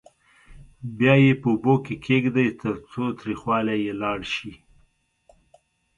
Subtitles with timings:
[0.97, 4.51] بیا یې په اوبو کې کېږدئ ترڅو تریخوالی یې لاړ شي.